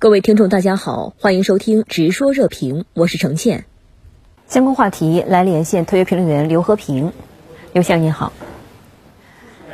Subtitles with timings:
[0.00, 3.66] 各位听众，大家好，欢迎收听《直说热评》，我是程倩。
[4.46, 7.12] 相关话题来连线特约评论员刘和平。
[7.74, 8.32] 刘先生您好。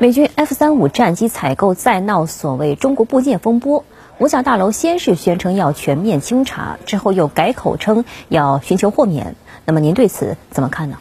[0.00, 3.84] 美军 F 三五战机采购再闹所谓中国部件风波，
[4.18, 9.36] 五角大楼先是宣称要全面清查，之后又改口称要寻求豁免。
[9.64, 10.98] 那么您对此怎么看呢？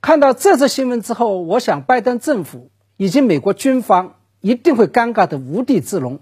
[0.00, 6.18] 看到这则新闻之后，我想拜登政府以及美国军方一定会尴尬的无地自容。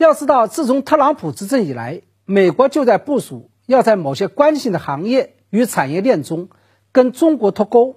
[0.00, 6.48] 要知道，自从特朗普执政以来，美国就在部署要在某些关键的行业与产业链中
[6.90, 7.96] 跟中国脱钩，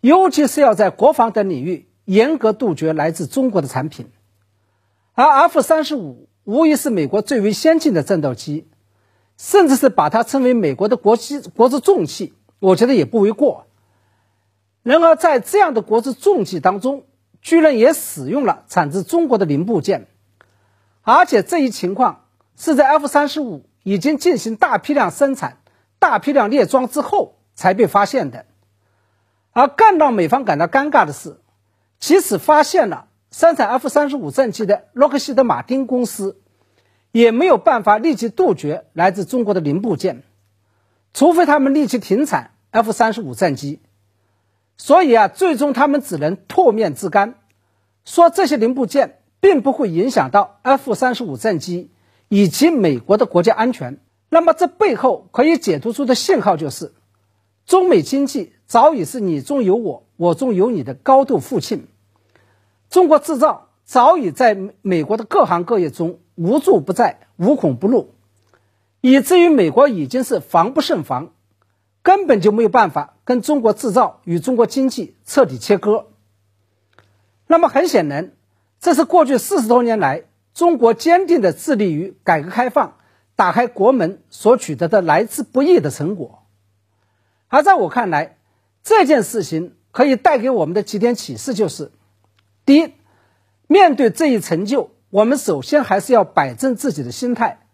[0.00, 4.06] 尤其是要在国防等领域严格杜绝来自中国的产品。
[5.12, 8.66] 而 F 三十五无疑是美国最为先进的战斗机，
[9.36, 13.66] 甚至是把它称为美国的国机国之重器，我觉得也不为过。
[14.82, 17.04] 然而，在这样的国之重器当中，
[17.42, 20.06] 居然也使用了产自中国的零部件。
[21.10, 25.56] 而且这一情况是在 F 三十五已经进行大批量生产、
[25.98, 28.44] 大批量列装之后才被发现的。
[29.52, 31.40] 而更让美方感到尴尬的是，
[31.98, 36.42] 即使发现了生产 F 三十五战机的洛克希德马丁公司，
[37.10, 40.24] 也没有办法立即杜绝来自中国的零部件，
[41.14, 43.80] 除非他们立即停产 F 三十五战机。
[44.76, 47.36] 所以啊，最终他们只能唾面自干，
[48.04, 49.17] 说这些零部件。
[49.40, 51.90] 并不会影响到 F 三十五战机
[52.28, 54.00] 以及美国的国家安全。
[54.30, 56.92] 那么，这背后可以解读出的信号就是，
[57.64, 61.86] 中美经济早已是你中有我，我中有你的高度互信。
[62.90, 68.14] 中国制造早已在美国的各行各业中无处不在、无孔不入，
[69.00, 71.32] 以至于美国已经是防不胜防，
[72.02, 76.08] 根本就没有办法跟中国制造与中国经济彻底切割。
[77.46, 78.32] 那么，很显然。
[78.80, 82.96] 这是过去四十多年来中国坚定的致力于改革开放、
[83.36, 86.44] 打开国门所取得的来之不易的成果。
[87.48, 88.36] 而在我看来，
[88.82, 91.90] 这件事情可以带给我们的几点启示就是：
[92.64, 92.94] 第一，
[93.66, 97.66] 面对这一成就，我们首先还是要摆正自己的心态，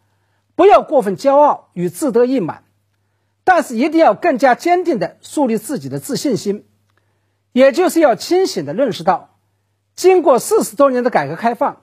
[0.55, 2.65] 不要过分骄傲与自得意满，
[3.45, 6.67] 但是一定要更加坚定地树立自己的自信心，
[7.53, 9.34] 也就是要清醒地认识到。
[9.94, 11.82] 经过四十多年的改革开放，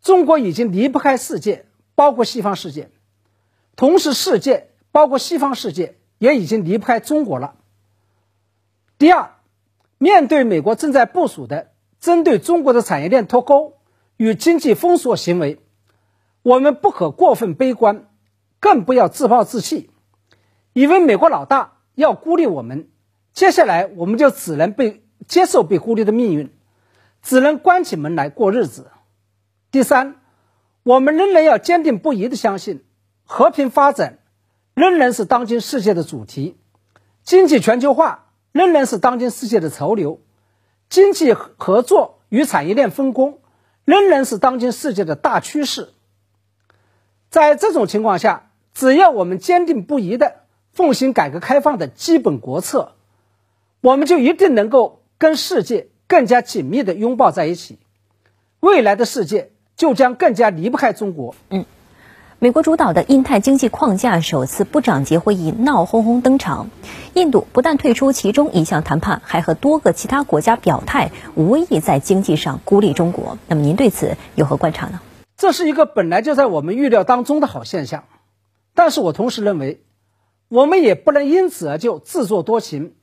[0.00, 2.86] 中国已经离不开世界，包括西方世界；
[3.76, 7.56] 同时，世界包括西方世界也已经离不开中国了。
[8.98, 9.34] 第二，
[9.98, 13.74] 面对美国正在部署的针对中国的产业链脱钩
[14.16, 15.60] 与经济封锁行为，
[16.42, 18.08] 我们不可过分悲观，
[18.60, 19.90] 更不要自暴自弃，
[20.72, 22.88] 以为美国老大要孤立我们，
[23.34, 26.50] 接下来我们就只能被接受被孤立的命运。
[27.22, 28.90] 只能关起门来过日子。
[29.70, 30.16] 第三，
[30.82, 32.84] 我们仍然要坚定不移地相信，
[33.24, 34.18] 和平发展
[34.74, 36.58] 仍然是当今世界的主题，
[37.22, 40.20] 经济全球化仍然是当今世界的潮流，
[40.90, 43.40] 经济合作与产业链分工
[43.84, 45.90] 仍然是当今世界的大趋势。
[47.30, 52.96] 在这种情况下，只要我们坚定不移地奉行改革开放的基本国策，
[53.80, 55.88] 我们就一定能够跟世界。
[56.12, 57.78] 更加紧密的拥抱在一起，
[58.60, 61.34] 未来的世界就将更加离不开中国。
[61.48, 61.64] 嗯，
[62.38, 66.68] 美国主导的印太经济框架首次部长级会议闹哄哄登场，
[67.14, 73.38] 印度不但退出其中一项谈判，还和多个其他国家表态，无意在经济上孤立中国。
[73.48, 75.00] 那么您对此有何观察呢？
[75.38, 78.04] 这是一个本来就在我们预料当中的好现象，
[78.74, 79.82] 但是我同时认为，
[80.50, 82.96] 我们也不能因此而就自作多情，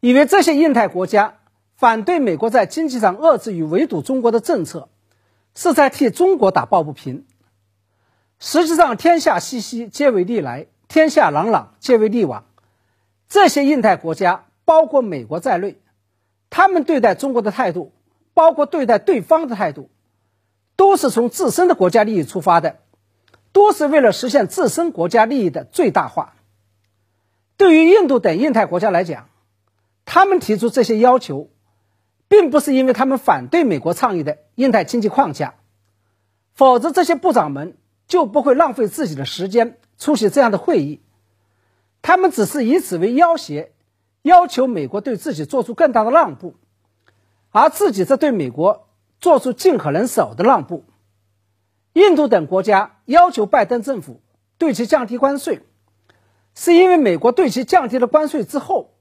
[0.00, 1.34] 以为这些印太国家。
[1.78, 4.88] 反对美国在经济上遏制与围堵中国的政策，
[5.54, 7.24] 是在替中国打抱不平。
[8.40, 12.46] 实际上，天下熙熙，皆为利来；天下攘攘，皆为利往。
[13.28, 15.78] 这些印太国家，包括美国在内，
[16.50, 17.92] 他们对待中国的态度，
[18.34, 19.88] 包括对待对方的态度，
[20.74, 22.78] 都是从自身的国家利益出发的，
[23.52, 26.34] 都是为了实现自身国家利益的最大化。
[27.56, 29.28] 对于印度等印太国家来讲，
[30.04, 31.50] 他们提出这些要求。
[32.28, 35.54] 并不是因为他们反对美国倡议的印太经济框架，
[36.54, 37.76] 否则这些部长们
[38.06, 41.00] 就不会浪费自己的时间出席这样的会议。
[42.02, 43.72] 他们只是以此为要挟，
[44.22, 46.54] 要求美国对自己做出更大的让步，
[47.50, 48.88] 而自己则对美国
[49.20, 50.84] 做出尽可能少的让步。
[51.94, 54.20] 印度等国家要求拜登政府
[54.58, 55.62] 对其降低关税，
[56.54, 58.97] 是因为美国对其降低了关税之后。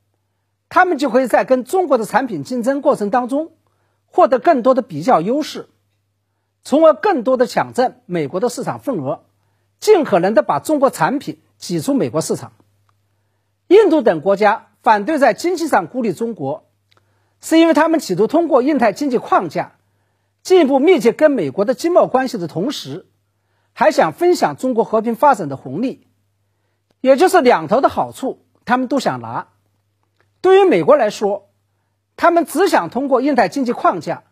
[0.69, 3.51] 他们就可以在跟中国的产品竞争过程当中
[4.05, 5.69] 获得更多的比较优势，
[6.63, 9.23] 从而更多的抢占美国的市场份额，
[9.79, 12.51] 尽可能的把中国产品挤出美国市场。
[13.67, 16.69] 印度等国家反对在经济上孤立中国，
[17.41, 19.73] 是因为他们企图通过印太经济框架
[20.41, 23.07] 进一步密切跟美国的经贸关系的同时，
[23.73, 26.07] 还想分享中国和平发展的红利，
[27.01, 29.47] 也就是两头的好处，他们都想拿。
[30.41, 31.49] 对于美国来说，
[32.15, 34.23] 他们只想通过印太经济框架，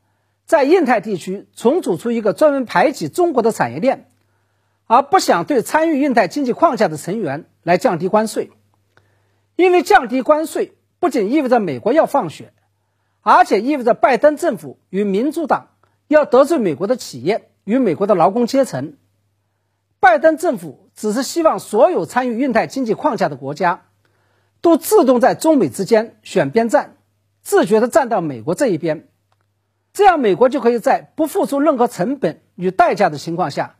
[0.45, 4.09] 在印太地区重组出一个专门排挤中国的产业链，
[4.87, 8.51] 而不想对参与印太经济框架的成员来降低关税。
[9.55, 12.51] 因为降低关税不仅意味着美国要放血，
[13.21, 15.69] 而且意味着拜登政府与民主党
[16.07, 18.97] 要得罪美国的企业与美国的劳工阶层。
[20.01, 23.84] 拜登政府只是希望所有参与印太经济框架的国家
[24.65, 26.95] 都自动在中美之间选边站，
[27.43, 29.09] 自觉地站到美国这一边，
[29.93, 33.75] 这样美国就可以在不付出任何成本与代价的情况下，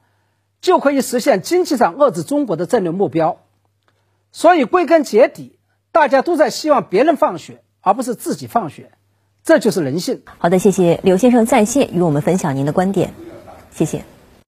[0.61, 3.39] 就可以实现经济上遏制中国的战略目标。
[4.31, 5.57] 所以归根结底。
[5.91, 8.91] 大家都在希望别人放血，而不是自己放血，
[9.43, 10.21] 这就是人性。
[10.37, 13.13] 好的，谢谢刘先生在线与我们分享您的观点，
[13.71, 14.14] 谢谢。